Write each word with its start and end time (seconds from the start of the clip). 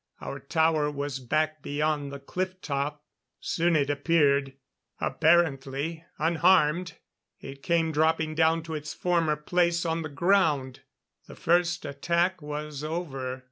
Our 0.19 0.39
tower 0.39 0.89
was 0.89 1.19
back 1.19 1.61
beyond 1.61 2.11
the 2.11 2.17
cliff 2.19 2.59
top. 2.59 3.05
Soon 3.39 3.75
it 3.75 3.87
appeared; 3.91 4.53
apparently 4.99 6.05
unharmed, 6.17 6.93
it 7.39 7.61
came 7.61 7.91
dropping 7.91 8.33
down 8.33 8.63
to 8.63 8.73
its 8.73 8.95
former 8.95 9.35
place 9.35 9.85
on 9.85 10.01
the 10.01 10.09
ground. 10.09 10.79
The 11.27 11.35
first 11.35 11.85
attack 11.85 12.41
was 12.41 12.83
over. 12.83 13.39